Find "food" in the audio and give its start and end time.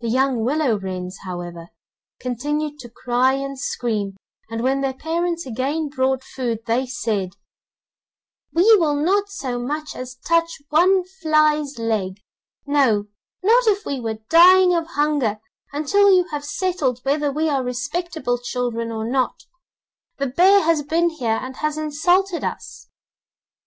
6.24-6.60